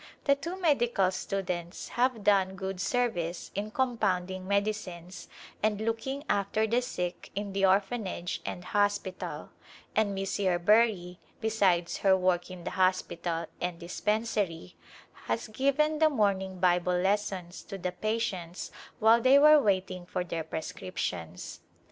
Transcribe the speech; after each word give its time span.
The 0.23 0.33
two 0.33 0.59
medical 0.59 1.11
students 1.11 1.89
have 1.89 2.23
done 2.23 2.55
good 2.55 2.81
service 2.81 3.51
in 3.53 3.69
compounding 3.69 4.47
medicines 4.47 5.27
and 5.61 5.79
looking 5.79 6.23
after 6.27 6.65
the 6.65 6.81
sick 6.81 7.29
in 7.35 7.53
the 7.53 7.67
Orphanage 7.67 8.41
and 8.43 8.63
hospital, 8.63 9.51
and 9.95 10.15
Miss 10.15 10.39
Yerbury, 10.39 11.19
besides 11.39 11.97
her 11.97 12.17
work 12.17 12.49
in 12.49 12.63
the 12.63 12.71
hospital 12.71 13.45
and 13.61 13.77
dispensary, 13.77 14.75
has 15.27 15.49
given 15.49 15.99
the 15.99 16.09
morning 16.09 16.57
Bible 16.59 16.97
lessons 16.97 17.61
to 17.65 17.77
the 17.77 17.91
patients 17.91 18.71
while 18.97 19.21
they 19.21 19.37
were 19.37 19.61
waiting 19.61 20.07
for 20.07 20.23
their 20.23 20.43
pre 20.43 20.61
scriptions. 20.63 21.59